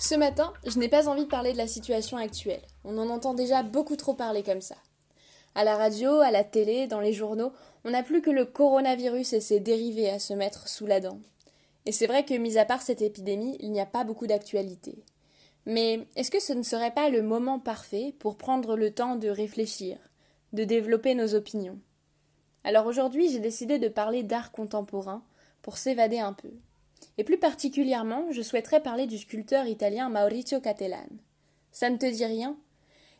[0.00, 2.62] Ce matin, je n'ai pas envie de parler de la situation actuelle.
[2.84, 4.76] On en entend déjà beaucoup trop parler comme ça.
[5.54, 7.52] À la radio, à la télé, dans les journaux,
[7.84, 11.18] on n'a plus que le coronavirus et ses dérivés à se mettre sous la dent.
[11.84, 15.04] Et c'est vrai que, mis à part cette épidémie, il n'y a pas beaucoup d'actualité.
[15.66, 19.28] Mais est-ce que ce ne serait pas le moment parfait pour prendre le temps de
[19.28, 19.98] réfléchir,
[20.54, 21.78] de développer nos opinions?
[22.64, 25.22] Alors aujourd'hui, j'ai décidé de parler d'art contemporain
[25.60, 26.52] pour s'évader un peu.
[27.18, 31.08] Et plus particulièrement, je souhaiterais parler du sculpteur italien Maurizio Cattelan.
[31.72, 32.56] Ça ne te dit rien?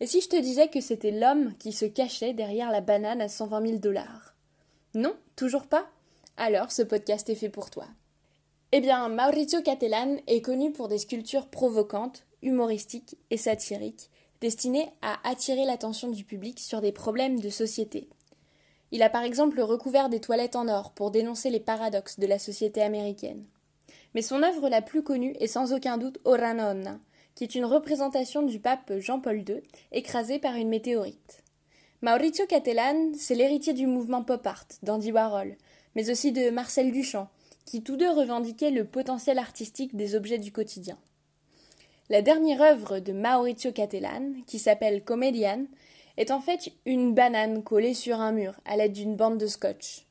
[0.00, 3.28] Et si je te disais que c'était l'homme qui se cachait derrière la banane à
[3.28, 4.34] 120 000 dollars?
[4.94, 5.86] Non Toujours pas?
[6.36, 7.86] Alors ce podcast est fait pour toi.
[8.72, 14.10] Eh bien, Maurizio Cattelan est connu pour des sculptures provocantes, humoristiques et satiriques,
[14.40, 18.08] destinées à attirer l'attention du public sur des problèmes de société.
[18.90, 22.38] Il a par exemple recouvert des toilettes en or pour dénoncer les paradoxes de la
[22.38, 23.44] société américaine.
[24.14, 26.98] Mais son œuvre la plus connue est sans aucun doute Ora Nonna,
[27.34, 29.60] qui est une représentation du pape Jean-Paul II
[29.92, 31.42] écrasé par une météorite.
[32.02, 35.56] Maurizio Cattelan, c'est l'héritier du mouvement pop art d'Andy Warhol,
[35.94, 37.28] mais aussi de Marcel Duchamp,
[37.64, 40.98] qui tous deux revendiquaient le potentiel artistique des objets du quotidien.
[42.10, 45.64] La dernière œuvre de Maurizio Cattelan, qui s'appelle Comedian,
[46.16, 50.04] est en fait une banane collée sur un mur à l'aide d'une bande de scotch.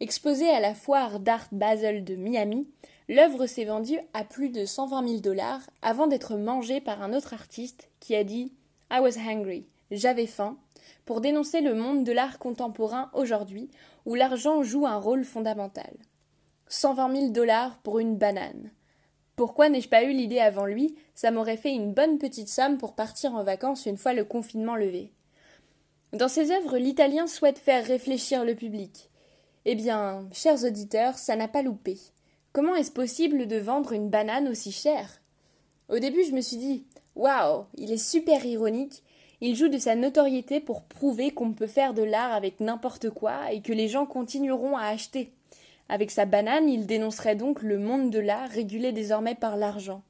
[0.00, 2.68] Exposée à la foire d'art Basel de Miami,
[3.08, 7.34] L'œuvre s'est vendue à plus de 120 000 dollars avant d'être mangée par un autre
[7.34, 8.52] artiste qui a dit
[8.90, 10.56] I was hungry, j'avais faim,
[11.04, 13.70] pour dénoncer le monde de l'art contemporain aujourd'hui
[14.06, 15.92] où l'argent joue un rôle fondamental.
[16.68, 18.70] 120 000 dollars pour une banane.
[19.36, 20.94] Pourquoi n'ai-je pas eu l'idée avant lui?
[21.14, 24.76] Ça m'aurait fait une bonne petite somme pour partir en vacances une fois le confinement
[24.76, 25.12] levé.
[26.12, 29.10] Dans ses œuvres, l'italien souhaite faire réfléchir le public.
[29.64, 31.98] Eh bien, chers auditeurs, ça n'a pas loupé.
[32.52, 35.22] Comment est-ce possible de vendre une banane aussi chère?
[35.88, 36.84] Au début, je me suis dit
[37.16, 39.02] Waouh, il est super ironique.
[39.40, 43.50] Il joue de sa notoriété pour prouver qu'on peut faire de l'art avec n'importe quoi
[43.52, 45.32] et que les gens continueront à acheter.
[45.88, 50.02] Avec sa banane, il dénoncerait donc le monde de l'art régulé désormais par l'argent.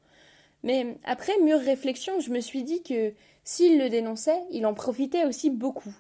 [0.65, 3.13] Mais après mûre réflexion, je me suis dit que
[3.45, 5.95] s'il le dénonçait, il en profitait aussi beaucoup,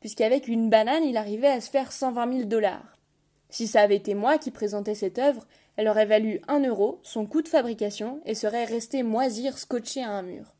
[0.00, 2.96] puisqu'avec une banane, il arrivait à se faire cent vingt mille dollars.
[3.50, 7.26] Si ça avait été moi qui présentais cette œuvre, elle aurait valu un euro, son
[7.26, 10.54] coût de fabrication, et serait restée moisir scotchée à un mur.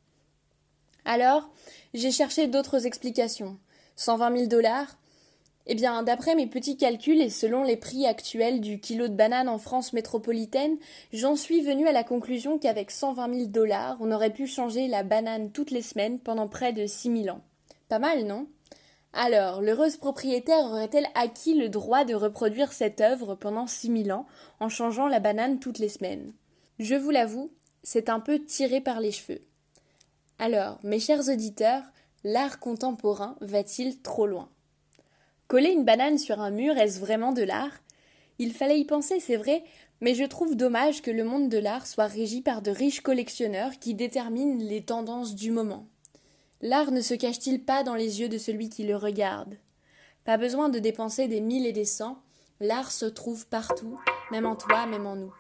[1.04, 1.50] Alors,
[1.94, 3.58] j'ai cherché d'autres explications.
[3.96, 4.98] Cent vingt mille dollars?
[5.66, 9.48] Eh bien, d'après mes petits calculs et selon les prix actuels du kilo de banane
[9.48, 10.76] en France métropolitaine,
[11.12, 14.88] j'en suis venu à la conclusion qu'avec cent vingt mille dollars, on aurait pu changer
[14.88, 17.42] la banane toutes les semaines pendant près de six mille ans.
[17.88, 18.48] Pas mal, non?
[19.12, 24.26] Alors, l'heureuse propriétaire aurait-elle acquis le droit de reproduire cette œuvre pendant six mille ans
[24.58, 26.32] en changeant la banane toutes les semaines?
[26.78, 27.50] Je vous l'avoue,
[27.82, 29.42] c'est un peu tiré par les cheveux.
[30.38, 31.82] Alors, mes chers auditeurs,
[32.24, 34.48] l'art contemporain va-t-il trop loin?
[35.46, 37.82] Coller une banane sur un mur, est-ce vraiment de l'art?
[38.38, 39.62] Il fallait y penser, c'est vrai,
[40.00, 43.78] mais je trouve dommage que le monde de l'art soit régi par de riches collectionneurs
[43.78, 45.86] qui déterminent les tendances du moment.
[46.64, 49.58] L'art ne se cache-t-il pas dans les yeux de celui qui le regarde?
[50.24, 52.22] Pas besoin de dépenser des mille et des cents,
[52.60, 53.98] l'art se trouve partout,
[54.30, 55.34] même en toi, même en nous.